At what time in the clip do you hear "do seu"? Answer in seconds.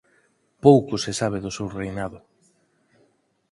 1.41-1.67